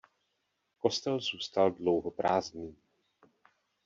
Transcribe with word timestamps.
Kostel 0.79 1.19
zůstal 1.19 1.71
dlouho 1.71 2.11
prázdný. 2.11 2.75